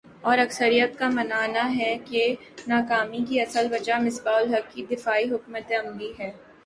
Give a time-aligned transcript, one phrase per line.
[0.21, 2.23] اور اکثریت کا ماننا ہے کہ
[2.67, 6.31] ناکامی کی اصل وجہ مصباح الحق کی دفاعی حکمت عملی ہے